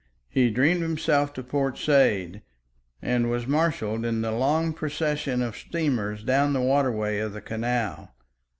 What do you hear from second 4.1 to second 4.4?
the